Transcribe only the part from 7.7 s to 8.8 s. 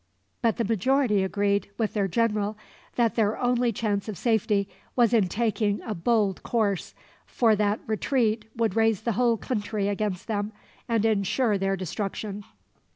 retreat would